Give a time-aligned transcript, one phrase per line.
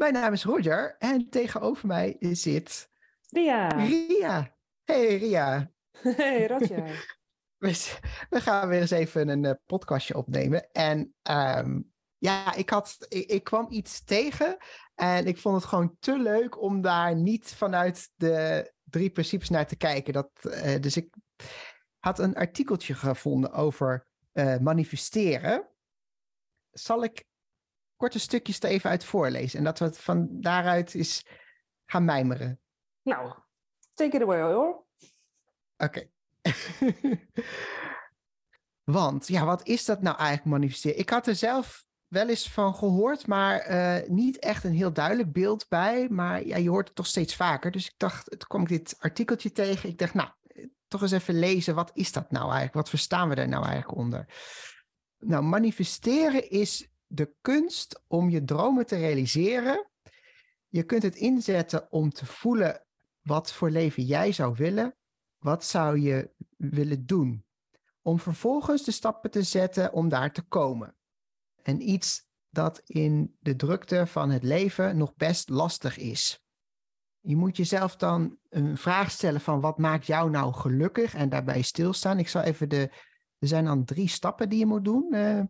[0.00, 2.90] mijn naam is Roger en tegenover mij zit
[3.28, 3.68] Ria.
[3.68, 4.56] Ria.
[4.84, 5.72] Hey Ria.
[6.16, 7.18] Hey Roger.
[8.30, 10.72] We, gaan weer eens even een uh, podcastje opnemen.
[10.72, 14.56] En um, ja, ik, had, ik, ik, kwam iets tegen
[14.94, 19.66] en ik vond het gewoon te leuk om daar niet vanuit de drie principes naar
[19.66, 20.12] te kijken.
[20.12, 21.14] Dat, uh, dus ik
[21.98, 25.68] had een artikeltje gevonden over uh, manifesteren.
[26.70, 27.28] Zal ik
[28.00, 31.26] korte stukjes er even uit voorlezen en dat we het van daaruit is
[31.86, 32.60] gaan mijmeren?
[33.02, 33.32] Nou,
[33.94, 34.84] take it away hoor.
[35.76, 35.84] Oké.
[35.84, 36.10] Okay.
[38.84, 40.98] Want ja, wat is dat nou eigenlijk manifesteren?
[40.98, 45.32] Ik had er zelf wel eens van gehoord, maar uh, niet echt een heel duidelijk
[45.32, 46.08] beeld bij.
[46.08, 47.70] Maar ja, je hoort het toch steeds vaker.
[47.70, 49.88] Dus ik dacht, toen kwam ik dit artikeltje tegen.
[49.88, 50.28] Ik dacht, nou,
[50.88, 51.74] toch eens even lezen.
[51.74, 52.74] Wat is dat nou eigenlijk?
[52.74, 54.26] Wat verstaan we daar nou eigenlijk onder?
[55.18, 59.90] Nou, manifesteren is de kunst om je dromen te realiseren.
[60.68, 62.86] Je kunt het inzetten om te voelen
[63.20, 64.96] wat voor leven jij zou willen.
[65.38, 67.44] Wat zou je willen doen?
[68.02, 70.96] Om vervolgens de stappen te zetten om daar te komen.
[71.62, 76.44] En iets dat in de drukte van het leven nog best lastig is.
[77.20, 81.62] Je moet jezelf dan een vraag stellen van wat maakt jou nou gelukkig en daarbij
[81.62, 82.18] stilstaan.
[82.18, 82.90] Ik zal even de,
[83.38, 85.14] er zijn dan drie stappen die je moet doen.
[85.14, 85.42] Uh,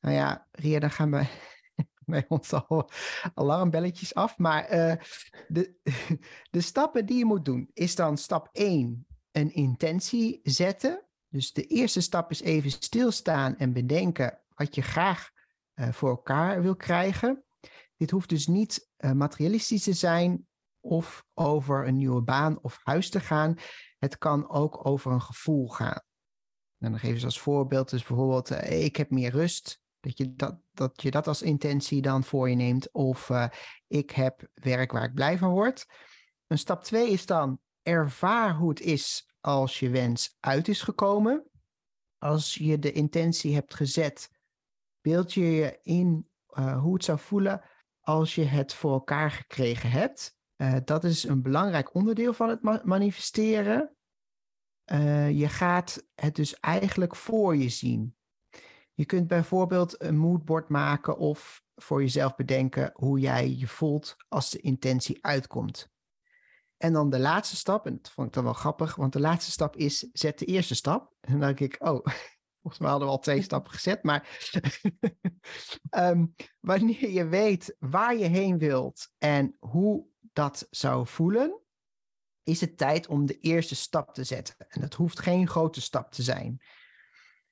[0.00, 1.28] nou ja, Ria, dan gaan bij,
[2.04, 2.90] bij ons al
[3.34, 4.38] alarmbelletjes af.
[4.38, 4.94] Maar uh,
[5.48, 5.74] de,
[6.50, 11.02] de stappen die je moet doen is dan stap 1, een intentie zetten.
[11.28, 15.30] Dus de eerste stap is even stilstaan en bedenken wat je graag
[15.74, 17.44] uh, voor elkaar wil krijgen.
[17.96, 20.46] Dit hoeft dus niet uh, materialistisch te zijn
[20.80, 23.54] of over een nieuwe baan of huis te gaan.
[23.98, 26.02] Het kan ook over een gevoel gaan.
[26.78, 29.80] En dan geven ze als voorbeeld dus bijvoorbeeld, ik heb meer rust.
[30.00, 32.92] Dat je dat, dat je dat als intentie dan voor je neemt.
[32.92, 33.30] Of
[33.86, 35.86] ik heb werk waar ik blij van word.
[36.46, 41.44] Een stap 2 is dan ervaar hoe het is als je wens uit is gekomen.
[42.18, 44.30] Als je de intentie hebt gezet,
[45.00, 47.62] beeld je je in uh, hoe het zou voelen
[48.00, 50.36] als je het voor elkaar gekregen hebt.
[50.56, 53.92] Uh, dat is een belangrijk onderdeel van het ma manifesteren.
[55.32, 58.16] Je gaat het dus eigenlijk voor je zien.
[58.98, 64.50] Je kunt bijvoorbeeld een moodboard maken of voor jezelf bedenken hoe jij je voelt als
[64.50, 65.90] de intentie uitkomt.
[66.76, 69.50] En dan de laatste stap, en dat vond ik dan wel grappig, want de laatste
[69.50, 71.14] stap is zet de eerste stap.
[71.20, 72.06] En dan denk ik, oh,
[72.62, 74.50] volgens mij hadden we al twee stappen gezet, maar
[75.96, 81.60] um, wanneer je weet waar je heen wilt en hoe dat zou voelen,
[82.42, 84.54] is het tijd om de eerste stap te zetten.
[84.68, 86.62] En dat hoeft geen grote stap te zijn.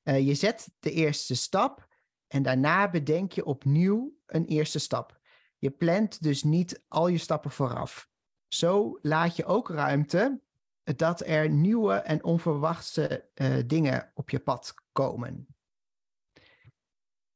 [0.08, 1.86] Uh, je zet de eerste stap
[2.26, 5.20] en daarna bedenk je opnieuw een eerste stap.
[5.58, 8.08] Je plant dus niet al je stappen vooraf.
[8.48, 10.40] Zo laat je ook ruimte
[10.82, 15.46] dat er nieuwe en onverwachte uh, dingen op je pad komen.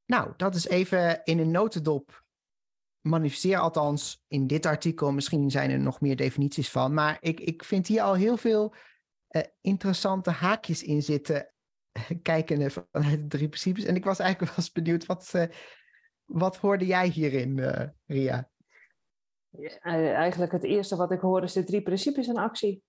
[0.06, 2.24] Nou, dat is even in een notendop.
[3.00, 5.12] Manifesteer althans in dit artikel.
[5.12, 6.94] Misschien zijn er nog meer definities van.
[6.94, 8.74] Maar ik, ik vind hier al heel veel
[9.30, 11.52] uh, interessante haakjes in zitten.
[12.22, 13.84] Kijkende vanuit de drie principes.
[13.84, 15.44] En ik was eigenlijk wel eens benieuwd, wat, uh,
[16.24, 18.50] wat hoorde jij hierin, uh, Ria?
[19.82, 22.82] Eigenlijk het eerste wat ik hoor is de drie principes in actie.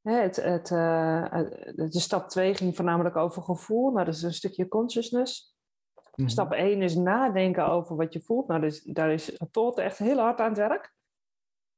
[0.00, 1.30] Het, het, uh,
[1.74, 3.90] de stap 2 ging voornamelijk over gevoel.
[3.90, 5.56] Nou, dat is een stukje consciousness.
[5.94, 6.28] Mm-hmm.
[6.28, 8.48] Stap 1 is nadenken over wat je voelt.
[8.48, 10.94] Nou, dus, daar is Tolte echt heel hard aan het werk.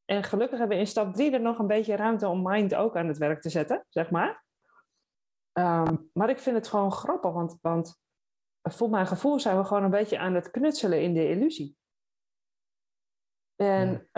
[0.04, 2.96] En gelukkig hebben we in stap 3 er nog een beetje ruimte om mind ook
[2.96, 4.44] aan het werk te zetten, zeg maar.
[5.58, 8.00] Um, maar ik vind het gewoon grappig, want, want
[8.62, 11.76] voor mijn gevoel zijn we gewoon een beetje aan het knutselen in de illusie.
[13.56, 14.08] En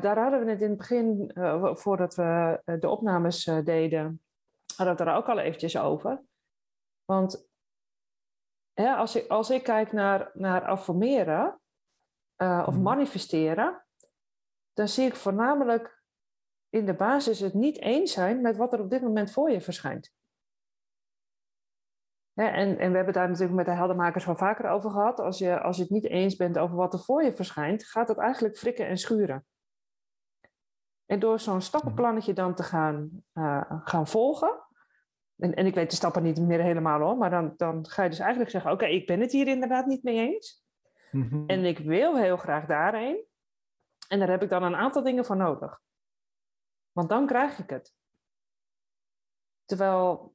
[0.00, 1.32] daar hadden we het in het begin,
[1.76, 4.22] voordat we de opnames deden,
[4.76, 6.22] hadden we het er ook al eventjes over.
[7.04, 7.48] Want
[8.72, 11.60] hè, als, ik, als ik kijk naar, naar affirmeren
[12.36, 12.82] of mhm.
[12.82, 13.86] manifesteren,
[14.72, 16.02] dan zie ik voornamelijk
[16.68, 19.60] in de basis het niet eens zijn met wat er op dit moment voor je
[19.60, 20.12] verschijnt.
[22.34, 25.20] En, en we hebben daar natuurlijk met de heldenmakers wel vaker over gehad.
[25.20, 28.08] Als je, als je het niet eens bent over wat er voor je verschijnt, gaat
[28.08, 29.44] het eigenlijk frikken en schuren.
[31.06, 34.66] En door zo'n stappenplannetje dan te gaan, uh, gaan volgen.
[35.36, 38.08] En, en ik weet de stappen niet meer helemaal hoor, maar dan, dan ga je
[38.08, 40.64] dus eigenlijk zeggen: Oké, ik ben het hier inderdaad niet mee eens.
[41.10, 41.46] Mhm.
[41.46, 43.24] En ik wil heel graag daarheen.
[44.08, 45.80] En daar heb ik dan een aantal dingen voor nodig.
[46.92, 47.94] Want dan krijg ik het.
[49.64, 50.34] Terwijl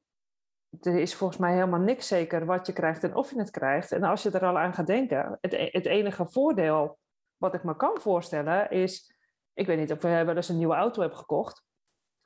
[0.80, 3.92] er is volgens mij helemaal niks zeker wat je krijgt en of je het krijgt.
[3.92, 6.98] En als je er al aan gaat denken, het, e-, het enige voordeel
[7.36, 9.14] wat ik me kan voorstellen is,
[9.54, 11.64] ik weet niet of jij wel eens een nieuwe auto hebt gekocht,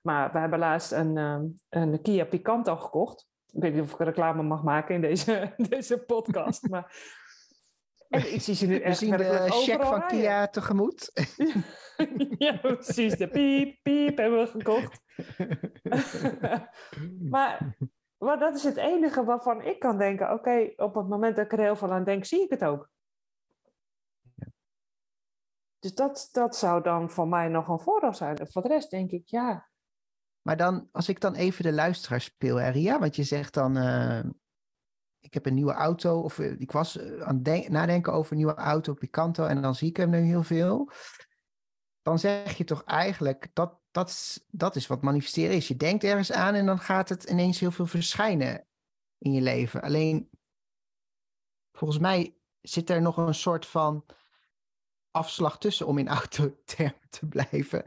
[0.00, 3.28] maar we hebben laatst een, ehm, een Kia Picanto gekocht.
[3.52, 6.94] Ik weet niet of ik reclame mag maken in deze, deze podcast, maar
[8.08, 11.12] en ik zie ze nu echt zien de check van Kia tegemoet.
[12.38, 13.16] ja, precies.
[13.16, 15.00] De piep, piep hebben we gekocht.
[17.30, 17.76] maar,
[18.20, 20.32] maar dat is het enige waarvan ik kan denken...
[20.32, 22.90] oké, op het moment dat ik er heel veel aan denk, zie ik het ook.
[25.78, 28.48] Dus dat, dat zou dan voor mij nog een voordeel zijn.
[28.48, 29.68] Voor de rest denk ik, ja...
[30.40, 33.76] Maar dan, als ik dan even de luisteraar speel, Ria, want je zegt dan...
[33.76, 34.24] Uh,
[35.20, 38.38] ik heb een nieuwe auto, of eh, ik was eh, aan het nadenken over een
[38.38, 40.90] nieuwe auto, Picanto, en dan zie ik hem nu heel veel.
[42.02, 45.68] Dan zeg je toch eigenlijk, dat, dat, is, dat is wat manifesteren is.
[45.68, 48.66] Je denkt ergens aan en dan gaat het ineens heel veel verschijnen
[49.18, 49.82] in je leven.
[49.82, 50.30] Alleen,
[51.72, 54.04] volgens mij zit er nog een soort van
[55.10, 57.84] afslag tussen om in autotermen te blijven.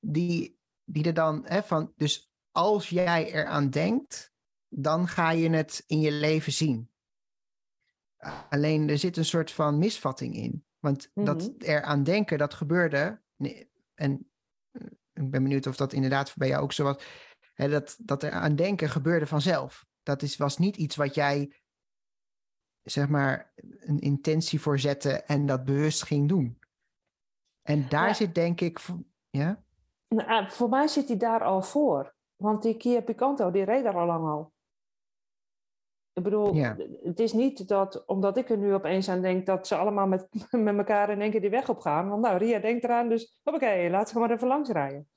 [0.00, 4.32] Die, die er dan, hè, van, dus als jij eraan denkt,
[4.68, 6.90] dan ga je het in je leven zien.
[8.50, 10.64] Alleen er zit een soort van misvatting in.
[10.78, 11.70] Want dat mhm.
[11.70, 13.22] er aan denken, dat gebeurde.
[13.94, 14.30] En
[15.14, 17.04] ik ben benieuwd of dat inderdaad bij jou ook zo was.
[17.54, 19.86] Hè, dat, dat er aan denken gebeurde vanzelf.
[20.02, 21.56] Dat is, was niet iets wat jij,
[22.82, 26.58] zeg maar, een intentie voor zette en dat bewust ging doen.
[27.62, 28.80] En daar zit denk ik.
[29.30, 29.64] Ja?
[30.08, 32.14] Nou, voor mij zit hij daar al voor.
[32.36, 34.53] Want die Kia Picanto, die reed daar al lang al.
[36.14, 36.54] Ik bedoel,
[37.02, 40.28] het is niet dat, omdat ik er nu opeens aan denk, dat ze allemaal met,
[40.50, 42.08] met elkaar in één keer die weg op gaan.
[42.08, 45.08] Want nou, Ria denkt eraan, dus oké, laten we maar even langs rijden.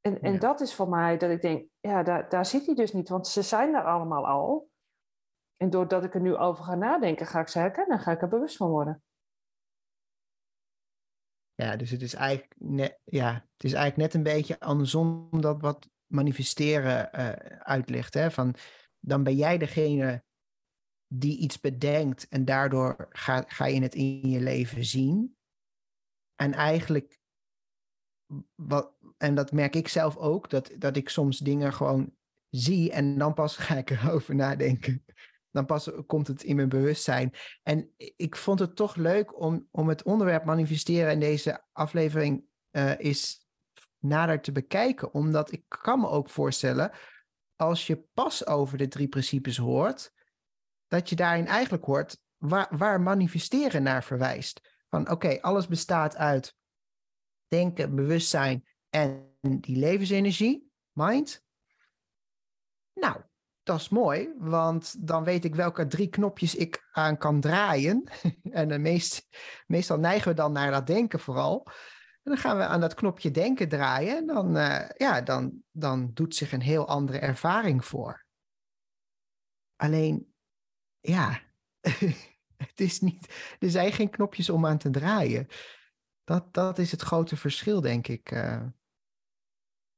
[0.00, 2.92] En, en dat is voor mij dat ik denk, ja, daar, daar zit hij dus
[2.92, 4.70] niet, want ze zijn er allemaal al.
[5.56, 8.28] En doordat ik er nu over ga nadenken, ga ik ze herkennen, ga ik er
[8.28, 9.02] bewust van worden.
[11.54, 15.60] Ja, dus het is eigenlijk net, ja, het is eigenlijk net een beetje andersom dat
[15.60, 17.28] wat manifesteren uh,
[17.58, 18.14] uitlegt.
[18.14, 18.30] Hè?
[18.30, 18.54] Van,
[19.06, 20.24] dan ben jij degene
[21.06, 25.36] die iets bedenkt en daardoor ga, ga je het in je leven zien.
[26.34, 27.20] En eigenlijk,
[28.54, 32.14] wat, en dat merk ik zelf ook, dat, dat ik soms dingen gewoon
[32.50, 35.04] zie en dan pas ga ik erover nadenken.
[35.50, 37.32] Dan pas komt het in mijn bewustzijn.
[37.62, 42.98] En ik vond het toch leuk om, om het onderwerp manifesteren in deze aflevering uh,
[42.98, 43.48] is
[43.98, 45.14] nader te bekijken.
[45.14, 46.92] Omdat ik kan me ook voorstellen
[47.56, 50.12] als je pas over de drie principes hoort,
[50.86, 54.60] dat je daarin eigenlijk hoort waar, waar manifesteren naar verwijst.
[54.88, 56.54] Van oké, alles bestaat uit
[57.48, 61.44] denken, bewustzijn en die levensenergie, mind.
[62.94, 63.22] Nou,
[63.62, 68.04] dat is mooi, want dan weet ik welke drie knopjes ik aan kan draaien.
[68.42, 69.28] en meest,
[69.66, 71.66] meestal neigen we dan naar dat denken vooral.
[72.26, 74.16] En dan gaan we aan dat knopje denken draaien.
[74.16, 78.24] En dan, uh, ja, dan, dan doet zich een heel andere ervaring voor.
[79.76, 80.34] Alleen,
[81.00, 81.40] ja,
[82.66, 85.46] het is niet, er zijn geen knopjes om aan te draaien.
[86.24, 88.30] Dat, dat is het grote verschil, denk ik.
[88.30, 88.62] Uh.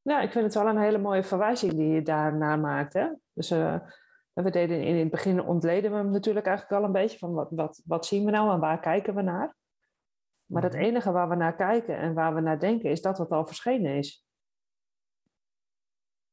[0.01, 2.93] Ja, ik vind het wel een hele mooie verwijzing die je daarnaar maakt.
[3.33, 3.77] Dus uh,
[4.33, 7.51] we deden in het begin ontleden we hem natuurlijk eigenlijk al een beetje van wat,
[7.51, 9.57] wat, wat zien we nou en waar kijken we naar.
[10.49, 10.83] Maar het mhm.
[10.83, 13.97] enige waar we naar kijken en waar we naar denken, is dat wat al verschenen
[13.97, 14.27] is.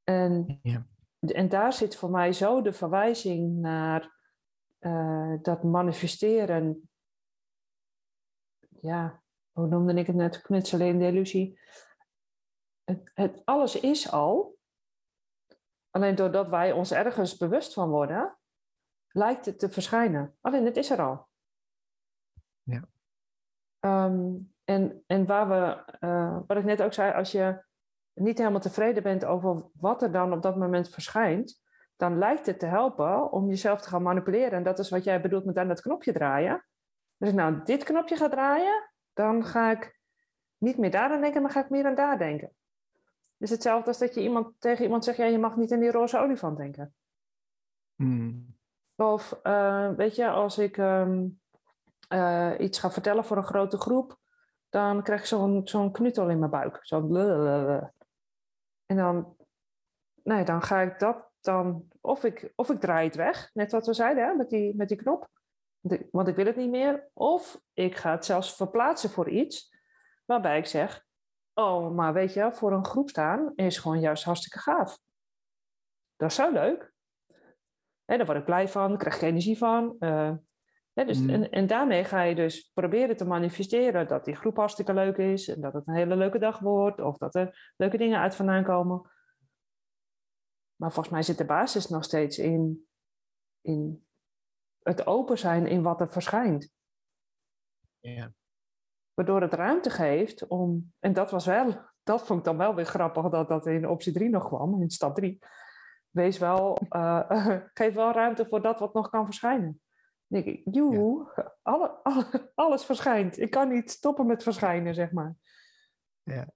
[0.03, 0.87] En, ja.
[1.19, 4.15] en daar zit voor mij zo de verwijzing naar
[4.79, 6.89] uh, dat manifesteren.
[8.81, 10.41] Ja, hoe noemde ik het net?
[10.41, 11.59] Knutselen in de illusie.
[12.83, 14.57] Het, het, alles is al.
[15.89, 18.37] Alleen doordat wij ons ergens bewust van worden,
[19.07, 20.37] lijkt het te verschijnen.
[20.41, 21.27] Alleen het is er al.
[23.85, 27.63] Um, En, en waar we, uh, wat ik net ook zei, als je
[28.13, 31.61] niet helemaal tevreden bent over wat er dan op dat moment verschijnt,
[31.95, 34.51] dan lijkt het te helpen om jezelf te gaan manipuleren.
[34.51, 36.65] En dat is wat jij bedoelt met aan dat knopje draaien.
[37.17, 39.99] Als ik nou dit knopje ga draaien, dan ga ik
[40.57, 42.47] niet meer daar aan denken, maar ga ik meer aan daar denken.
[43.37, 45.79] Het is hetzelfde als dat je iemand, tegen iemand zegt, ja, je mag niet in
[45.79, 46.93] die roze olifant denken.
[47.95, 48.55] Hmm.
[48.95, 51.41] Of uh, weet je, als ik um,
[52.09, 54.17] uh, iets ga vertellen voor een grote groep,
[54.69, 55.25] dan krijg ik
[55.67, 56.79] zo'n knutel in mijn buik.
[56.81, 57.15] Zo'n
[58.85, 59.37] en dan,
[60.23, 63.85] nee, dan ga ik dat dan, of ik, of ik draai het weg, net wat
[63.85, 65.29] we zeiden hè, met, die, met die knop,
[66.11, 67.09] want ik wil het niet meer.
[67.13, 69.75] Of ik ga het zelfs verplaatsen voor iets,
[70.25, 71.05] waarbij ik zeg,
[71.53, 74.99] oh, maar weet je, voor een groep staan is gewoon juist hartstikke gaaf.
[76.15, 76.93] Dat is zo leuk.
[78.05, 79.95] Hè, daar word ik blij van, krijg ik energie van.
[79.99, 80.31] Uh,
[81.03, 81.29] dus, mm.
[81.29, 85.47] en, en daarmee ga je dus proberen te manifesteren dat die groep hartstikke leuk is.
[85.47, 87.01] En dat het een hele leuke dag wordt.
[87.01, 89.09] Of dat er leuke dingen uit vandaan komen.
[90.75, 92.87] Maar volgens mij zit de basis nog steeds in,
[93.61, 94.05] in
[94.79, 96.73] het open zijn in wat er verschijnt.
[97.99, 98.31] Ja.
[99.13, 102.85] Waardoor het ruimte geeft om, en dat was wel, dat vond ik dan wel weer
[102.85, 105.39] grappig dat dat in optie 3 nog kwam, in stap 3.
[106.09, 107.29] Wees wel, uh,
[107.73, 109.81] geef wel ruimte voor dat wat nog kan verschijnen.
[110.27, 111.55] Dan denk ik, joe, ja.
[111.61, 113.39] alle, alle, alles verschijnt.
[113.39, 115.35] Ik kan niet stoppen met verschijnen, zeg maar.
[116.23, 116.53] Ja.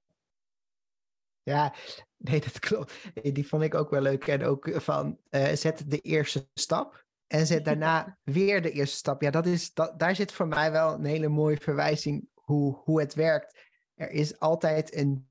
[1.44, 1.74] Ja,
[2.18, 2.94] nee, dat klopt.
[3.22, 4.28] Die vond ik ook wel leuk.
[4.28, 9.22] En ook van uh, zet de eerste stap en zet daarna weer de eerste stap.
[9.22, 13.00] Ja, dat is, dat, daar zit voor mij wel een hele mooie verwijzing hoe, hoe
[13.00, 13.60] het werkt.
[13.96, 15.30] Er is altijd een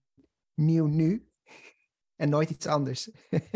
[0.55, 1.29] nieuw nu
[2.17, 3.11] en nooit iets anders.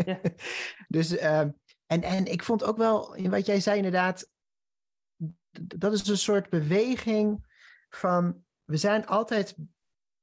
[0.05, 0.19] Ja.
[0.87, 1.39] dus, uh,
[1.85, 4.31] en, en ik vond ook wel, in wat jij zei inderdaad,
[5.61, 7.45] dat is een soort beweging
[7.89, 9.55] van, we zijn altijd,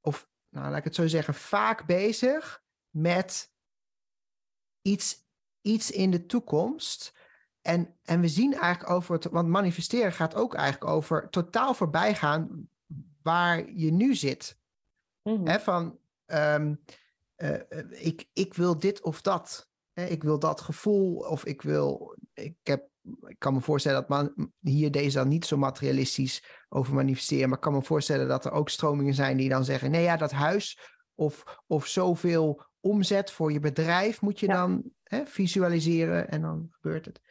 [0.01, 3.53] of nou laat ik het zo zeggen, vaak bezig met
[4.81, 5.25] iets,
[5.61, 7.13] iets in de toekomst.
[7.61, 12.15] En, en we zien eigenlijk over het, want manifesteren gaat ook eigenlijk over totaal voorbij
[12.15, 12.69] gaan
[13.21, 14.59] waar je nu zit.
[15.23, 16.83] Mm van, um,
[17.37, 17.59] uh,
[17.89, 19.69] ik, ik wil dit of dat.
[19.93, 22.90] Ik wil dat gevoel of ik wil, ik heb
[23.27, 27.47] ik kan me voorstellen dat man, hier deze dan niet zo materialistisch over manifesteren.
[27.49, 30.17] Maar ik kan me voorstellen dat er ook stromingen zijn die dan zeggen: nee, ja,
[30.17, 30.79] dat huis
[31.15, 37.05] of, of zoveel omzet voor je bedrijf moet je dan hè, visualiseren en dan gebeurt
[37.05, 37.21] het.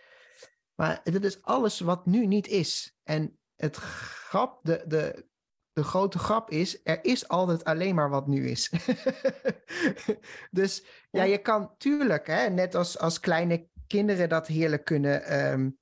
[0.75, 2.97] Maar dit is alles wat nu niet is.
[3.03, 5.27] En het grap, de, de,
[5.73, 8.73] de grote grap is, er is altijd alleen maar wat nu is.
[10.51, 15.51] dus ja, je kan tuurlijk, hè, net als, als kleine kinderen dat heerlijk kunnen.
[15.53, 15.79] Um,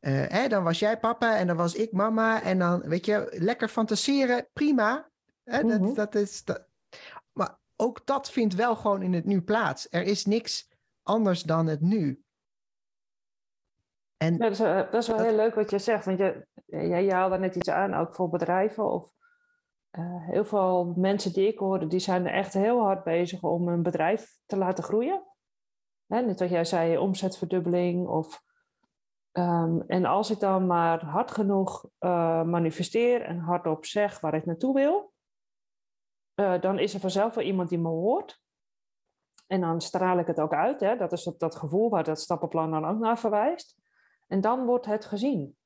[0.00, 2.42] uh, hè, dan was jij papa en dan was ik mama.
[2.42, 5.10] En dan, weet je, lekker fantaseren, prima.
[5.44, 5.94] Hè, dat, mhm.
[5.94, 6.66] dat is, dat...
[7.32, 9.86] Maar ook dat vindt wel gewoon in het nu plaats.
[9.90, 10.68] Er is niks
[11.02, 12.22] anders dan het nu.
[14.16, 16.04] En ja, dat, is, dat is wel heel leuk wat je zegt.
[16.04, 18.92] Want je, je, je haalde net iets aan, ook voor bedrijven.
[18.92, 19.12] Of
[19.98, 23.68] uh, heel veel mensen die ik hoorde, die zijn er echt heel hard bezig om
[23.68, 25.22] een bedrijf te laten groeien.
[26.10, 28.06] Hè, net wat jij zei, omzetverdubbeling.
[28.06, 28.42] Of,
[29.32, 34.46] um, en als ik dan maar hard genoeg uh, manifesteer en hardop zeg waar ik
[34.46, 35.12] naartoe wil,
[36.34, 38.42] uh, dan is er vanzelf wel iemand die me hoort.
[39.46, 40.80] En dan straal ik het ook uit.
[40.80, 40.96] Hè?
[40.96, 43.80] Dat is dat, dat gevoel waar dat stappenplan dan ook naar verwijst.
[44.26, 45.56] En dan wordt het gezien.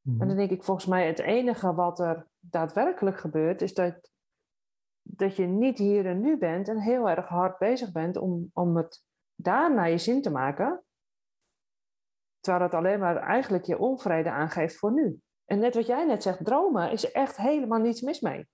[0.00, 4.10] Mm En dan denk ik, volgens mij het enige wat er daadwerkelijk gebeurt, is dat,
[5.02, 8.76] dat je niet hier en nu bent en heel erg hard bezig bent om, om
[8.76, 9.05] het
[9.36, 10.84] daar naar je zin te maken,
[12.40, 15.20] terwijl het alleen maar eigenlijk je onvrede aangeeft voor nu.
[15.44, 18.48] En net wat jij net zegt, dromen is echt helemaal niets mis mee.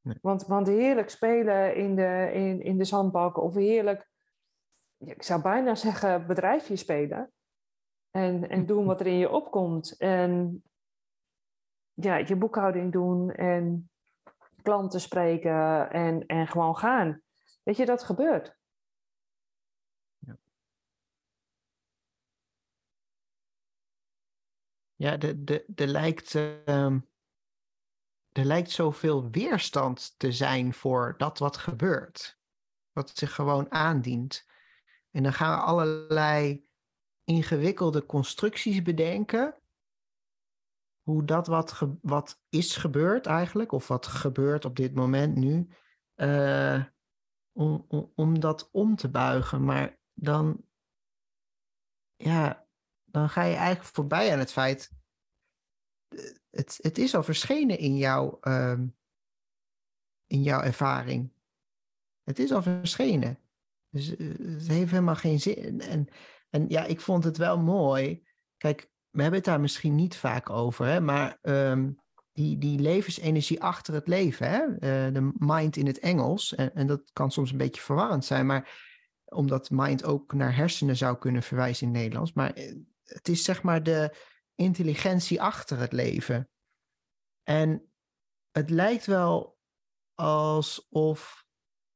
[0.00, 0.18] Nee.
[0.22, 4.08] Want, want heerlijk spelen in de, in, in de zandbak of heerlijk,
[4.96, 7.32] ik zou bijna zeggen, bedrijfje spelen.
[8.10, 9.96] En, en doen wat er in je opkomt.
[9.96, 10.62] En
[11.92, 13.90] ja, je boekhouding doen en
[14.62, 17.22] klanten spreken en, en gewoon gaan.
[17.70, 18.56] Weet je, dat gebeurt.
[20.18, 20.38] Ja,
[24.94, 26.86] ja de, de, de lijkt, uh,
[28.32, 32.38] er lijkt zoveel weerstand te zijn voor dat wat gebeurt.
[32.92, 34.46] Wat zich gewoon aandient.
[35.10, 36.68] En dan gaan we allerlei
[37.24, 39.60] ingewikkelde constructies bedenken.
[41.02, 45.68] Hoe dat wat, ge, wat is gebeurd eigenlijk, of wat gebeurt op dit moment nu,
[46.16, 46.84] uh,
[47.52, 49.64] om, om, dat om te buigen.
[49.64, 50.64] Maar dan,
[52.16, 52.66] ja,
[53.04, 54.90] dan ga je eigenlijk voorbij aan het feit
[56.50, 58.86] het, het is al verschenen in, jouw ehm,
[60.26, 61.32] in jouw ervaring.
[62.22, 63.38] Het is al verschenen.
[63.88, 65.80] Dus eh, het heeft helemaal geen zin.
[65.80, 66.08] En,
[66.50, 68.26] en ja, ik vond het wel mooi.
[68.56, 71.90] Kijk, we hebben het daar misschien niet vaak over, hè, maar ehm,
[72.32, 76.86] die, die levensenergie achter het leven, hè, uh, de mind in het Engels, en, en
[76.86, 78.88] dat kan soms een beetje verwarrend zijn, maar
[79.24, 83.44] omdat mind ook naar hersenen zou kunnen verwijzen in het Nederlands, maar eh, het is
[83.44, 84.16] zeg maar de
[84.54, 86.50] intelligentie achter het leven.
[87.42, 87.92] En
[88.50, 89.58] het lijkt wel
[90.14, 91.44] alsof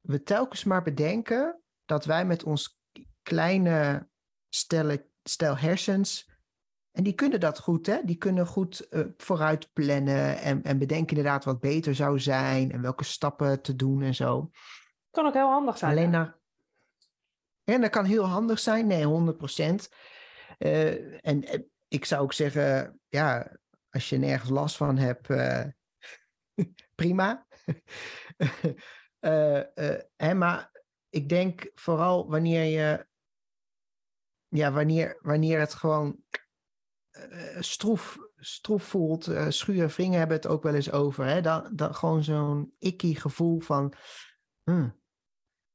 [0.00, 2.78] we telkens maar bedenken dat wij met ons
[3.22, 4.08] kleine
[4.48, 6.32] stel, stel hersens.
[6.94, 8.00] En die kunnen dat goed, hè?
[8.04, 12.82] Die kunnen goed uh, vooruit plannen en, en bedenken inderdaad wat beter zou zijn en
[12.82, 14.50] welke stappen te doen en zo.
[15.10, 15.90] Kan ook heel handig zijn.
[15.90, 16.38] Alleen naar.
[17.64, 19.90] En dat kan heel handig zijn, nee, 100 procent.
[20.58, 23.56] Uh, en, en, ik zou ook zeggen, ja,
[23.90, 25.26] als je nergens last van hebt,
[26.94, 27.46] prima.
[30.16, 30.70] hè, maar
[31.08, 33.06] ik denk vooral wanneer je,
[34.48, 36.22] ja, wanneer, wanneer het gewoon
[37.14, 41.70] uh, stroef, stroef voelt, uh, schuur vingen hebben het ook wel eens over, hè, dan,
[41.72, 43.94] dan gewoon zo'n icky gevoel van,
[44.62, 45.00] hmm,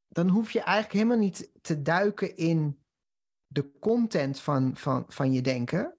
[0.08, 2.80] dan hoef je eigenlijk helemaal niet te duiken in
[3.46, 5.98] de content van, van, van je denken.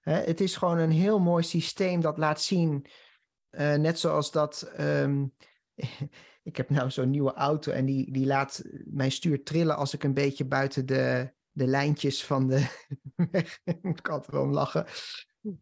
[0.00, 2.86] Hè, het is gewoon een heel mooi systeem dat laat zien,
[3.56, 4.72] net zoals dat.
[4.80, 5.34] Um,
[6.42, 10.04] ik heb nou zo'n nieuwe auto en die, die laat mijn stuur trillen als ik
[10.04, 12.66] een beetje buiten de, de lijntjes van de
[13.30, 13.60] weg.
[13.64, 14.86] ik kan er wel om lachen.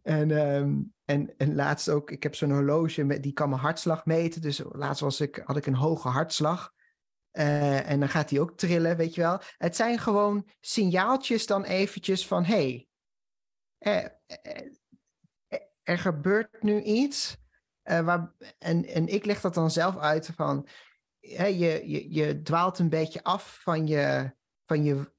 [0.02, 4.04] En, um, en, en laatst ook, ik heb zo'n horloge met, die kan mijn hartslag
[4.04, 4.40] meten.
[4.40, 6.72] Dus laatst was ik, had ik een hoge hartslag.
[7.32, 9.40] Uh, en dan gaat die ook trillen, weet je wel.
[9.56, 12.44] Het zijn gewoon signaaltjes dan eventjes van...
[12.44, 12.88] hé, hey,
[13.78, 14.78] er, er,
[15.82, 17.36] er gebeurt nu iets
[17.82, 20.68] waar, en, en ik leg dat dan zelf uit van,
[21.20, 25.11] hè, je, je, je dwaalt een beetje af van je, van je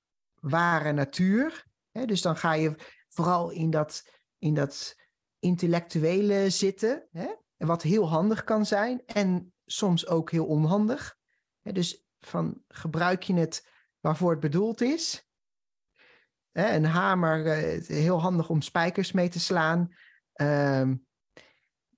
[0.44, 1.66] ware natuur.
[1.92, 2.06] Hè?
[2.06, 2.76] Dus dan ga je
[3.10, 4.96] vooral in dat, in dat
[5.40, 7.28] intellectuele zitten, hè?
[7.58, 11.18] wat heel handig kan zijn en soms ook heel onhandig.
[11.62, 11.72] Hè?
[11.72, 15.28] Dus van gebruik je het waarvoor het bedoeld is.
[16.52, 16.76] Hè?
[16.76, 19.96] Een hamer, uh, heel handig om spijkers mee te slaan.
[20.36, 20.92] Uh,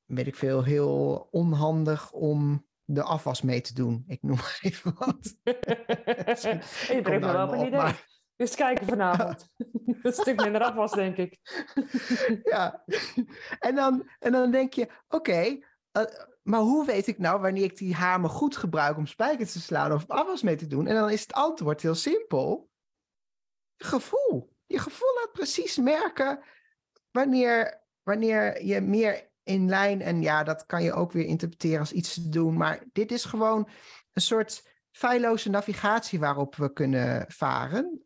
[0.06, 4.04] weet ik veel, heel onhandig om de afwas mee te doen.
[4.08, 5.36] Ik noem maar even wat.
[6.92, 7.94] je brengt me wel op een idee.
[8.36, 9.50] Dus kijken vanavond.
[10.02, 11.40] Een stuk minder afwas, denk ik.
[12.54, 12.84] ja.
[13.60, 15.64] En dan, en dan denk je, oké, okay,
[15.98, 16.04] uh,
[16.44, 19.92] maar hoe weet ik nou wanneer ik die hamer goed gebruik om spijkers te slaan
[19.92, 20.88] of afwas mee te doen?
[20.88, 22.70] En dan is het antwoord heel simpel.
[23.78, 24.54] Gevoel.
[24.66, 26.40] Je gevoel laat precies merken
[27.12, 30.02] wanneer, wanneer je meer in lijn.
[30.02, 32.58] En ja, dat kan je ook weer interpreteren als iets te doen.
[32.58, 33.70] Maar dit is gewoon
[34.14, 38.05] een soort feilloze navigatie waarop we kunnen varen.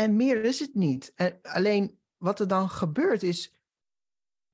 [0.00, 1.12] En meer is het niet.
[1.14, 3.54] En alleen wat er dan gebeurt is,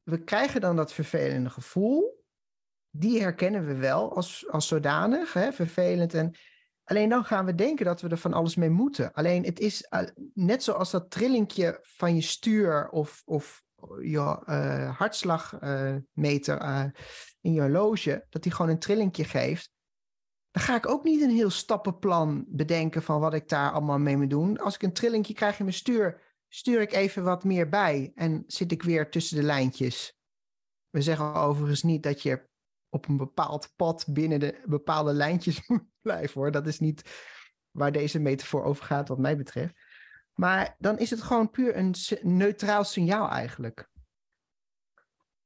[0.02, 2.24] we krijgen dan dat vervelende gevoel.
[2.90, 6.14] Die herkennen we wel als, als zodanig, hè, vervelend.
[6.14, 6.35] En
[6.85, 9.12] alleen dan gaan we denken dat we er van alles mee moeten.
[9.12, 10.00] Alleen het is uh,
[10.35, 13.64] net zoals dat trillingje van je stuur of, of
[14.00, 16.92] je uh, hartslagmeter
[17.40, 19.75] in je horloge, dat die gewoon een trillingje geeft.
[20.56, 24.16] Dan ga ik ook niet een heel stappenplan bedenken van wat ik daar allemaal mee
[24.16, 24.58] moet doen.
[24.58, 28.44] Als ik een trillingje krijg in mijn stuur, stuur ik even wat meer bij en
[28.46, 30.18] zit ik weer tussen de lijntjes.
[30.90, 32.48] We zeggen overigens niet dat je
[32.88, 36.50] op een bepaald pad binnen de bepaalde lijntjes moet blijven hoor.
[36.50, 37.10] Dat is niet
[37.70, 39.74] waar deze metafoor over gaat, wat mij betreft.
[40.34, 43.90] Maar dan is het gewoon puur een neutraal signaal eigenlijk.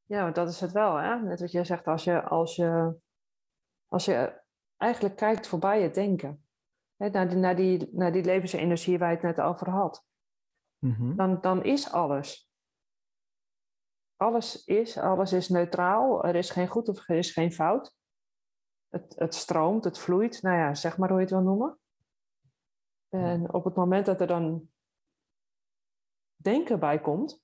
[0.04, 0.96] Ja, dat is het wel.
[0.96, 1.16] Hè?
[1.16, 2.96] Net wat jij zegt, als je, als je,
[3.88, 4.39] als je
[4.80, 6.44] eigenlijk kijkt voorbij het denken.
[6.96, 10.06] Naar, die, naar, die, naar die levensenergie waar je het net over had.
[10.78, 11.16] Mm-hmm.
[11.16, 12.50] dan, dan is alles.
[14.16, 16.24] Alles is, alles is neutraal.
[16.24, 17.94] Er is geen goed of er is geen fout.
[18.88, 20.42] Het, het stroomt, het vloeit.
[20.42, 21.78] Nou ja, zeg maar hoe je het wil noemen.
[23.08, 24.70] En op het moment dat er dan
[26.34, 27.42] denken bij komt.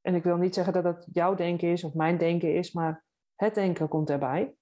[0.00, 3.04] En ik wil niet zeggen dat het jouw denken is of mijn denken is, maar
[3.34, 4.56] het denken komt erbij.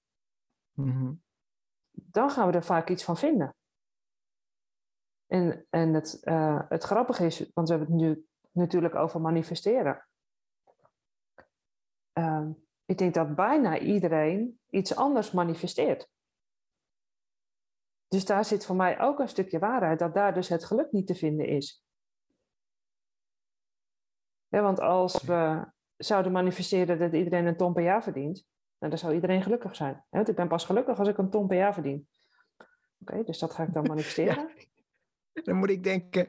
[0.71, 1.22] Mm-hmm.
[1.93, 3.55] Dan gaan we er vaak iets van vinden.
[5.25, 10.07] En, en het, uh, het grappige is, want we hebben het nu natuurlijk over manifesteren.
[12.13, 12.49] Uh,
[12.85, 16.09] ik denk dat bijna iedereen iets anders manifesteert.
[18.07, 21.07] Dus daar zit voor mij ook een stukje waarheid, dat daar dus het geluk niet
[21.07, 21.83] te vinden is
[24.61, 28.45] want als we, zouden manifesteren dat iedereen een ton per jaar verdient,
[28.83, 30.03] nou, dan zou iedereen gelukkig zijn.
[30.09, 32.07] Want ik ben pas gelukkig als ik een ton per jaar verdien.
[32.99, 34.49] Oké, dus dat ga ik dan manifesteren.
[35.33, 36.27] Dan moet ik denken,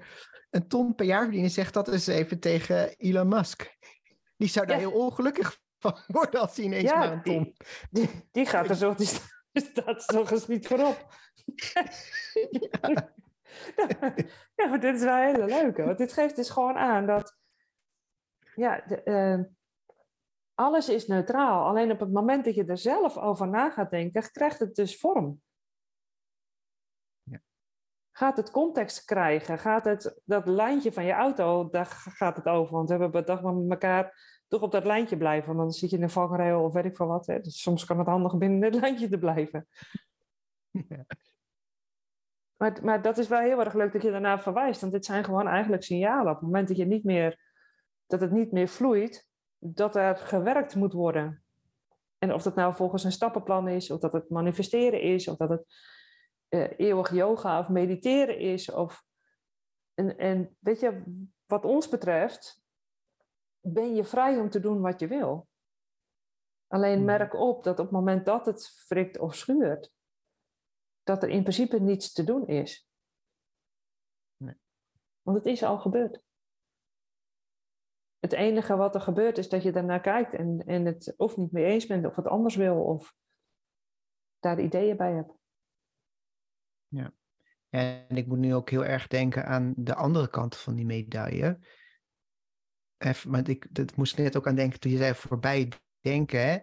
[0.50, 3.76] een ton per jaar verdienen, zeg dat eens even tegen Elon Musk.
[4.36, 7.56] Die zou daar heel ongelukkig van worden als hij ineens maar een ton...
[7.90, 9.20] Die, die, gaat er zo, die
[9.52, 11.06] staat nog eens niet voorop.
[12.70, 13.12] ja.
[14.68, 15.84] maar dit is wel een hele leuke.
[15.84, 17.36] Want dit geeft dus gewoon aan dat...
[18.54, 19.54] Ja, de, uh,
[20.54, 21.66] alles is neutraal.
[21.66, 24.98] Alleen op het moment dat je er zelf over na gaat denken, krijgt het dus
[24.98, 25.40] vorm.
[27.22, 27.40] Ja.
[28.10, 29.58] Gaat het context krijgen?
[29.58, 32.74] Gaat het dat lijntje van je auto, daar gaat het over.
[32.74, 35.46] Want we hebben bedacht met elkaar toch op dat lijntje blijven.
[35.46, 37.26] Want dan zit je in een vangrail of weet ik veel wat.
[37.26, 37.40] Hè.
[37.40, 39.66] Dus soms kan het handig binnen het lijntje te blijven.
[40.88, 41.04] Ja.
[42.56, 44.80] Maar, maar dat is wel heel erg leuk dat je daarna verwijst.
[44.80, 46.32] Want dit zijn gewoon eigenlijk signalen.
[46.32, 47.38] Op het moment dat, je niet meer,
[48.06, 49.28] dat het niet meer vloeit,
[49.66, 51.44] dat er gewerkt moet worden.
[52.18, 55.48] En of dat nou volgens een stappenplan is, of dat het manifesteren is, of dat
[55.48, 55.66] het
[56.48, 58.70] uh, eeuwig yoga of mediteren is.
[58.70, 59.05] Of,
[59.94, 61.03] en, en weet je,
[61.46, 62.62] wat ons betreft,
[63.61, 65.48] ben je vrij om te doen wat je wil.
[66.66, 67.05] Alleen hmm.
[67.05, 69.92] merk op dat op het moment dat het frikt of schuurt,
[71.03, 72.88] dat er in principe niets te doen is.
[74.37, 74.57] Nee.
[75.22, 76.22] Want het is al gebeurd
[78.24, 81.52] het enige wat er gebeurt is dat je daarnaar kijkt en, en het of niet
[81.52, 83.14] mee eens bent of het anders wil of
[84.38, 85.32] daar ideeën bij hebt.
[86.88, 87.12] Ja.
[87.68, 91.58] En ik moet nu ook heel erg denken aan de andere kant van die medaille.
[92.98, 96.62] Even, want ik dat moest net ook aan denken toen je zei voorbij denken.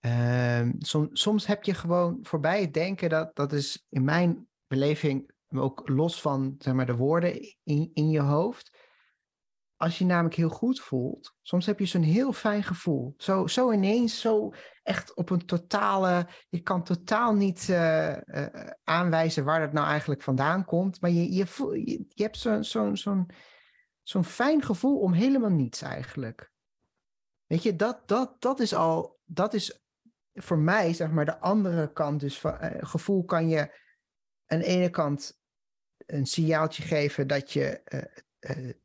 [0.00, 0.72] Ehm,
[1.12, 6.54] soms heb je gewoon voorbij denken, dat, dat is in mijn beleving ook los van
[6.58, 8.81] zeg maar, de woorden in, in je hoofd
[9.82, 13.14] als je namelijk heel goed voelt, soms heb je zo'n heel fijn gevoel.
[13.16, 16.28] Zo, zo ineens, zo echt op een totale.
[16.48, 18.46] Je kan totaal niet uh, uh,
[18.84, 21.00] aanwijzen waar dat nou eigenlijk vandaan komt.
[21.00, 23.30] Maar je, je, voel, je, hebt zo'n zo'n zo'n
[24.02, 26.52] zo'n fijn gevoel om helemaal niets eigenlijk.
[27.46, 29.20] Weet je, dat, dat, dat is al.
[29.24, 29.82] Dat is
[30.34, 32.20] voor mij, zeg maar, de andere kant.
[32.20, 33.78] Dus van, uh, gevoel kan je
[34.46, 35.40] aan de ene kant
[36.06, 38.02] een signaaltje geven dat je uh,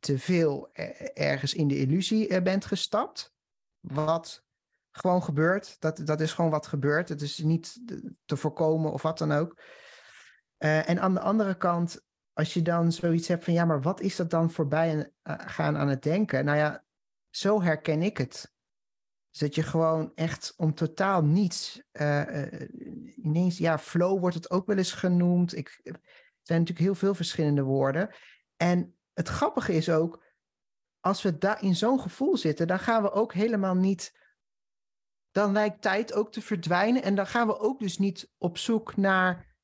[0.00, 0.72] te veel
[1.14, 3.34] ergens in de illusie uh, bent gestapt.
[3.80, 4.44] Wat
[4.90, 5.76] gewoon gebeurt.
[5.80, 7.08] Dat, dat is gewoon wat gebeurt.
[7.08, 7.80] Het is niet
[8.24, 9.62] te voorkomen of wat dan ook.
[10.56, 14.16] En aan de andere kant, als je dan zoiets hebt van ja, maar wat is
[14.16, 16.44] dat dan voorbij gaan aan het denken?
[16.44, 16.84] Nou ja,
[17.30, 18.52] zo herken ik het.
[19.30, 21.82] Dus dat je gewoon echt om totaal niets,
[23.16, 25.56] ineens, ja, flow wordt het ook wel eens genoemd.
[25.56, 26.00] Ik, er
[26.42, 28.14] zijn natuurlijk heel veel verschillende woorden.
[28.56, 30.24] En het grappige is ook,
[31.00, 34.18] als we daar in zo'n gevoel zitten, dan gaan we ook helemaal niet.
[35.30, 37.02] Dan lijkt tijd ook te verdwijnen.
[37.02, 39.56] En dan gaan we ook dus niet op zoek naar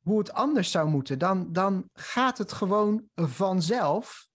[0.00, 1.18] hoe het anders zou moeten.
[1.18, 4.28] Dan, dan gaat het gewoon vanzelf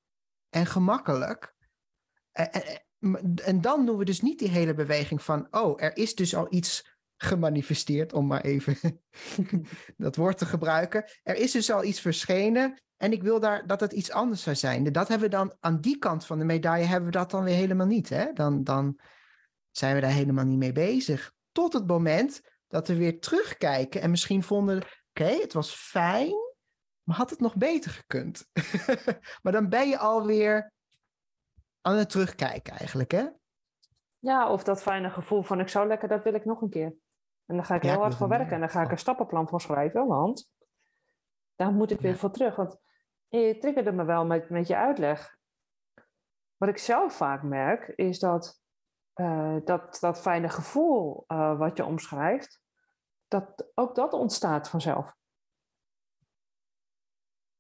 [0.49, 1.55] en gemakkelijk.
[2.31, 2.51] En,
[3.43, 6.47] en dan doen we dus niet die hele beweging van, oh, er is dus al
[6.49, 9.01] iets gemanifesteerd, om maar even
[9.97, 11.05] dat woord te gebruiken.
[11.23, 14.55] Er is dus al iets verschenen en ik wil daar dat het iets anders zou
[14.55, 14.91] zijn.
[14.91, 17.55] Dat hebben we dan aan die kant van de medaille hebben we dat dan weer
[17.55, 18.09] helemaal niet.
[18.09, 18.33] Hè?
[18.33, 18.99] Dan, dan
[19.71, 21.33] zijn we daar helemaal niet mee bezig.
[21.51, 26.35] Tot het moment dat we weer terugkijken en misschien vonden, oké, het was fijn,
[27.03, 28.47] maar had het nog beter gekund?
[29.41, 30.71] maar dan ben je alweer
[31.81, 33.27] aan het terugkijken eigenlijk, hè?
[34.19, 36.95] Ja, of dat fijne gevoel van ik zou lekker, dat wil ik nog een keer.
[37.45, 39.61] En dan ga ik heel hard voor werken en dan ga ik een stappenplan voor
[39.61, 40.49] schrijven, want
[41.55, 42.55] daar moet ik weer voor terug.
[42.55, 42.77] Want
[43.29, 45.37] je triggerde me wel met, met je uitleg.
[46.57, 48.61] Wat ik zelf vaak merk, is dat
[49.15, 52.61] uh, dat, dat fijne gevoel uh, wat je omschrijft,
[53.27, 55.15] dat ook dat ontstaat vanzelf.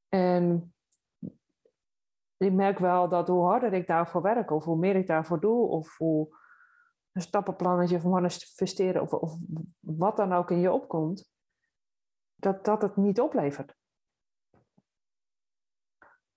[0.09, 0.73] En
[2.37, 5.67] ik merk wel dat hoe harder ik daarvoor werk, of hoe meer ik daarvoor doe,
[5.67, 6.37] of hoe
[7.11, 9.35] een stappenplannetje van manifesteren, of, of
[9.79, 11.31] wat dan ook in je opkomt,
[12.35, 13.76] dat dat het niet oplevert.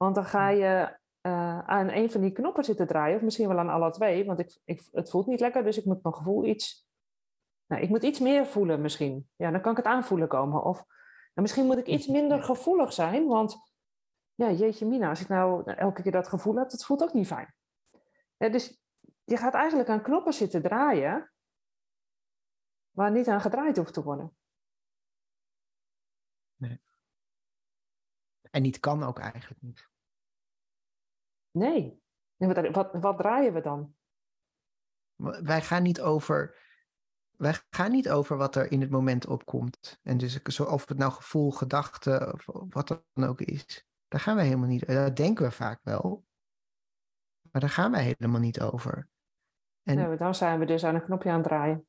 [0.02, 3.58] Want dan ga je uh, aan een van die knoppen zitten draaien, of misschien wel
[3.58, 6.44] aan alle twee, want ik, ik, het voelt niet lekker, dus ik moet mijn gevoel
[6.44, 6.88] iets.
[7.66, 9.30] Nou, ik moet iets meer voelen misschien.
[9.36, 10.62] Ja, dan kan ik het aanvoelen komen.
[10.62, 10.84] Of
[11.34, 13.72] en misschien moet ik iets minder gevoelig zijn, want
[14.34, 17.26] ja, jeetje mina, als ik nou elke keer dat gevoel heb, dat voelt ook niet
[17.26, 17.54] fijn.
[18.36, 18.82] Ja, dus
[19.24, 21.32] je gaat eigenlijk aan knoppen zitten draaien,
[22.90, 24.36] waar niet aan gedraaid hoeft te worden.
[26.56, 26.80] Nee.
[28.50, 29.89] En niet kan ook eigenlijk niet.
[31.50, 32.02] Nee.
[32.36, 33.94] Wat, wat, wat draaien we dan?
[35.42, 36.56] Wij gaan niet over,
[37.36, 39.98] wij gaan niet over wat er in het moment opkomt.
[40.02, 43.86] En dus of het nou gevoel, gedachte of wat dan ook is.
[44.08, 44.86] Daar gaan wij helemaal niet.
[44.86, 46.24] Dat denken we vaak wel.
[47.50, 49.08] Maar daar gaan wij helemaal niet over.
[49.82, 51.86] En, ja, dan zijn we dus aan een knopje aan het draaien.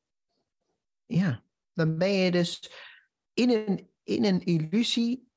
[1.04, 2.72] Ja, dan ben je dus
[3.32, 5.30] in een, in een illusie,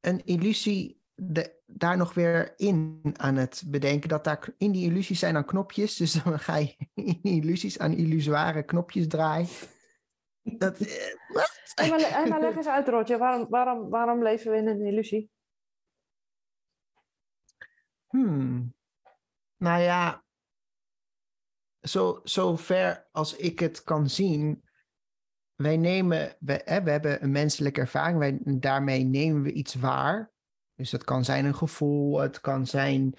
[0.00, 4.08] een illusie de, daar nog weer in aan het bedenken.
[4.08, 5.96] Dat daar in die illusies zijn dan knopjes.
[5.96, 9.48] Dus dan ga je in illusies aan illusoire knopjes draaien.
[10.42, 13.18] Dat, maar, maar leg eens uit, Roger.
[13.18, 15.30] Waarom, waarom, waarom leven we in een illusie?
[18.08, 18.74] Hmm.
[19.56, 20.24] Nou ja,
[21.80, 24.64] zo, zo ver als ik het kan zien,
[25.54, 30.33] wij nemen, we, hè, we hebben een menselijke ervaring, wij, daarmee nemen we iets waar.
[30.76, 33.14] Dus dat kan zijn een gevoel, het kan zijn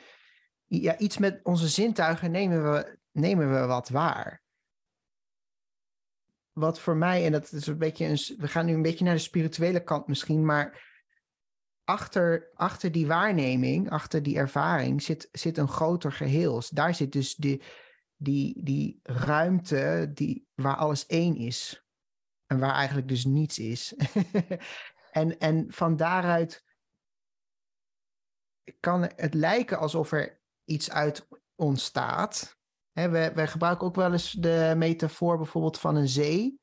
[0.68, 4.44] ja, iets met onze zintuigen nemen we, nemen we wat waar.
[6.52, 9.14] Wat voor mij, en dat is een beetje, een, we gaan nu een beetje naar
[9.14, 10.94] de spirituele kant misschien, maar
[11.84, 16.64] achter, achter die waarneming, achter die ervaring, zit, zit een groter geheel.
[16.70, 17.62] Daar zit dus die,
[18.16, 21.86] die, die ruimte die, waar alles één is.
[22.46, 23.96] En waar eigenlijk dus niets is.
[25.12, 26.65] en, en van daaruit
[28.80, 32.58] kan het lijken alsof er iets uit ontstaat.
[32.92, 36.60] We gebruiken ook wel eens de metafoor bijvoorbeeld van een zee.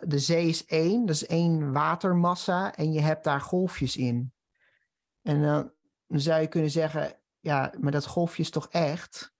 [0.00, 4.32] de zee is één, dat is één watermassa en je hebt daar golfjes in.
[5.22, 5.72] En dan
[6.20, 9.34] zou je kunnen zeggen, ja, maar dat golfje is toch echt?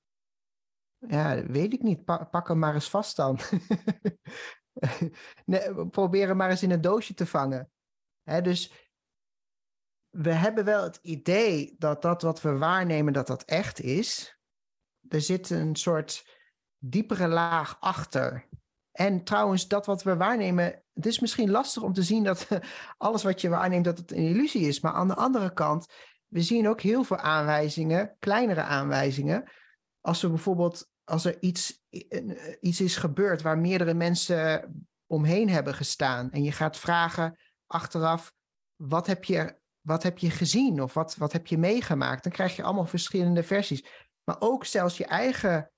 [0.98, 2.04] Ja, weet ik niet.
[2.04, 3.38] pak hem maar eens vast dan.
[5.44, 7.70] nee, probeer hem maar eens in een doosje te vangen.
[8.42, 8.91] dus
[10.12, 14.38] we hebben wel het idee dat dat wat we waarnemen, dat dat echt is.
[15.08, 16.38] Er zit een soort
[16.78, 18.48] diepere laag achter.
[18.92, 22.48] En trouwens, dat wat we waarnemen, het is misschien lastig om te zien dat
[22.96, 24.80] alles wat je waarneemt, dat het een illusie is.
[24.80, 25.86] Maar aan de andere kant,
[26.26, 29.50] we zien ook heel veel aanwijzingen, kleinere aanwijzingen.
[30.00, 31.84] Als we bijvoorbeeld, als er iets,
[32.60, 34.74] iets is gebeurd waar meerdere mensen
[35.06, 36.30] omheen hebben gestaan.
[36.30, 38.32] En je gaat vragen achteraf,
[38.76, 42.22] wat heb je wat heb je gezien of wat, wat heb je meegemaakt?
[42.22, 43.84] Dan krijg je allemaal verschillende versies.
[44.24, 45.70] Maar ook zelfs je eigen,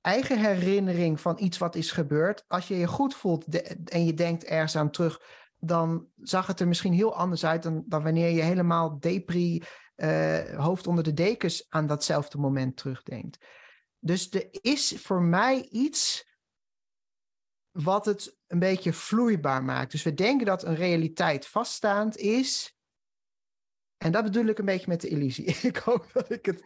[0.00, 2.44] eigen herinnering van iets wat is gebeurd.
[2.48, 3.44] Als je je goed voelt
[3.84, 5.20] en je denkt ergens aan terug,
[5.56, 9.62] dan zag het er misschien heel anders uit dan, dan wanneer je helemaal depri,
[9.96, 13.46] uh, hoofd onder de dekens aan datzelfde moment terugdenkt.
[13.98, 16.30] Dus er is voor mij iets
[17.70, 19.90] wat het een beetje vloeibaar maakt.
[19.90, 22.76] Dus we denken dat een realiteit vaststaand is.
[24.02, 25.44] En dat bedoel ik een beetje met de illusie.
[25.70, 26.62] Ik hoop dat ik het,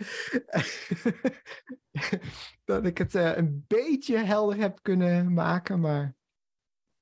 [2.65, 5.81] dat ik het uh, een beetje helder heb kunnen maken.
[5.81, 6.17] Maar...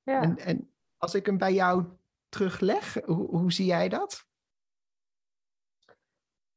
[0.01, 0.21] Ja.
[0.21, 1.85] En, en als ik hem bij jou
[2.29, 4.27] terugleg, hoe, hoe zie jij dat?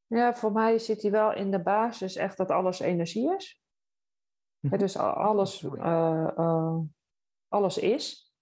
[0.06, 3.62] Ja, voor mij zit hij wel in de basis echt dat alles energie is.
[4.60, 6.78] Dus alles, uh, uh,
[7.48, 8.34] alles is.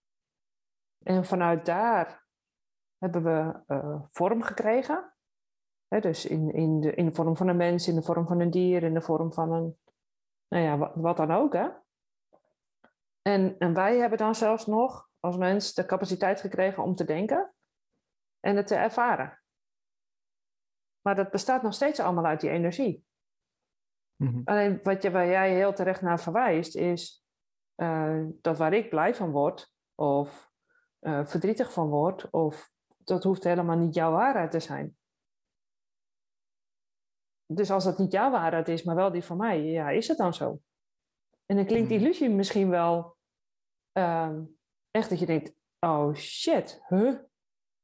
[1.02, 2.26] En vanuit daar
[2.98, 3.62] hebben we
[4.12, 5.15] vorm gekregen
[5.88, 8.50] dus in, in, de, in de vorm van een mens, in de vorm van een
[8.50, 9.78] dier, in de vorm van een,
[10.48, 11.52] nou ja, wat, wat dan ook.
[11.52, 11.68] Hè?
[13.22, 17.54] En, en wij hebben dan zelfs nog als mens de capaciteit gekregen om te denken
[18.40, 19.40] en het te ervaren.
[21.00, 23.04] Maar dat bestaat nog steeds allemaal uit die energie.
[24.16, 24.40] Mhm.
[24.44, 27.24] Alleen wat je, waar jij heel terecht naar verwijst, is
[27.76, 30.50] uh, dat waar ik blij van word, of
[31.00, 34.96] uh, verdrietig van word, of dat hoeft helemaal niet jouw waarheid te zijn
[37.46, 40.18] dus als dat niet jouw waarheid is, maar wel die van mij, ja, is het
[40.18, 40.60] dan zo?
[41.46, 42.06] En dan klinkt die hmm.
[42.06, 43.16] illusie misschien wel
[43.92, 44.44] ehm,
[44.90, 47.18] echt dat je denkt, oh shit, huh?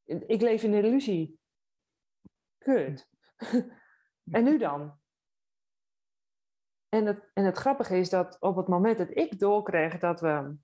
[0.05, 1.39] Ik leef in een illusie.
[2.59, 3.09] Kut.
[4.37, 5.01] en nu dan?
[6.89, 10.57] En het, en het grappige is dat op het moment dat ik doorkreeg dat we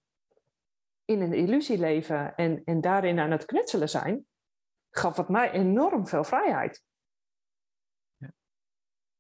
[1.05, 4.27] in een illusie leven en, en daarin aan het knutselen zijn,
[4.91, 6.85] gaf het mij enorm veel vrijheid.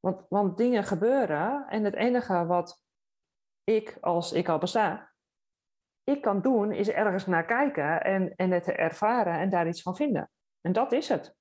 [0.00, 2.82] Want, want dingen gebeuren en het enige wat
[3.64, 5.12] ik, als ik al besta,
[6.04, 9.96] ik kan doen, is ergens naar kijken en, en het ervaren en daar iets van
[9.96, 10.30] vinden.
[10.60, 11.36] En dat is het.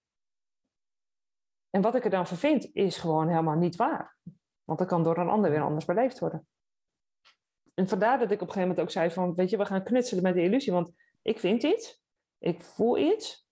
[1.70, 4.18] En wat ik er dan voor vind, is gewoon helemaal niet waar.
[4.64, 6.48] Want dat kan door een ander weer anders beleefd worden.
[7.74, 9.84] En vandaar dat ik op een gegeven moment ook zei van, weet je, we gaan
[9.84, 10.74] knutselen met de illusie.
[10.74, 12.04] Want ik vind iets,
[12.38, 13.48] ik voel iets,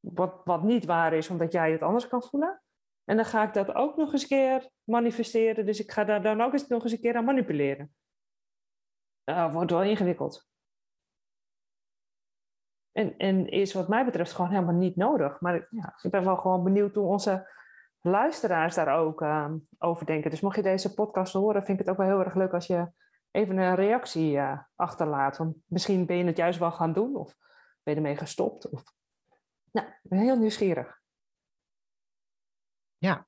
[0.00, 2.62] wat, wat niet waar is omdat jij het anders kan voelen.
[3.08, 5.66] En dan ga ik dat ook nog eens een keer manifesteren.
[5.66, 7.94] Dus ik ga daar dan ook eens nog eens een keer aan manipuleren.
[9.24, 10.48] Dat wordt wel ingewikkeld.
[12.92, 15.40] En, en is wat mij betreft gewoon helemaal niet nodig.
[15.40, 17.50] Maar ja, ik ben wel gewoon benieuwd hoe onze
[18.00, 20.30] luisteraars daar ook uh, over denken.
[20.30, 22.66] Dus mocht je deze podcast horen, vind ik het ook wel heel erg leuk als
[22.66, 22.92] je
[23.30, 25.36] even een reactie uh, achterlaat.
[25.36, 27.36] Want misschien ben je het juist wel gaan doen of
[27.82, 28.70] ben je ermee gestopt.
[28.70, 28.82] Of...
[29.70, 30.97] Nou, ik ben heel nieuwsgierig.
[32.98, 33.26] Ja,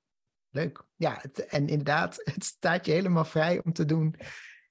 [0.50, 0.84] leuk.
[0.96, 4.14] Ja, het, en inderdaad, het staat je helemaal vrij om te doen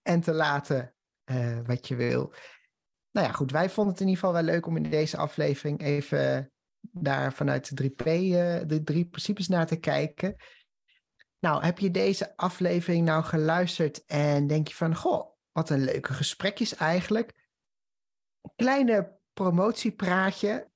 [0.01, 0.93] en te laten
[1.31, 2.33] uh, wat je wil.
[3.11, 3.51] Nou ja, goed.
[3.51, 7.77] Wij vonden het in ieder geval wel leuk om in deze aflevering even daar vanuit
[7.77, 10.35] de 3P, uh, de drie principes naar te kijken.
[11.39, 16.13] Nou, heb je deze aflevering nou geluisterd en denk je van, goh, wat een leuke
[16.13, 17.33] gesprekjes eigenlijk.
[18.55, 20.69] Kleine promotiepraatje.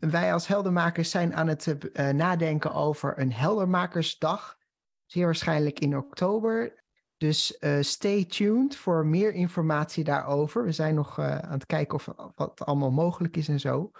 [0.00, 4.58] Wij als heldermakers zijn aan het uh, nadenken over een heldermakersdag.
[5.06, 6.84] Zeer waarschijnlijk in oktober.
[7.16, 10.64] Dus uh, stay tuned voor meer informatie daarover.
[10.64, 13.90] We zijn nog uh, aan het kijken of wat allemaal mogelijk is en zo.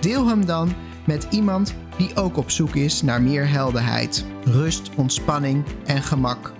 [0.00, 0.74] deel hem dan
[1.06, 6.58] met iemand die ook op zoek is naar meer helderheid, rust, ontspanning en gemak.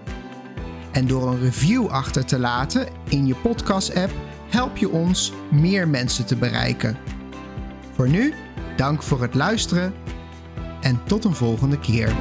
[0.93, 4.13] En door een review achter te laten in je podcast-app
[4.49, 6.97] help je ons meer mensen te bereiken.
[7.95, 8.35] Voor nu,
[8.77, 9.95] dank voor het luisteren
[10.81, 12.13] en tot een volgende keer.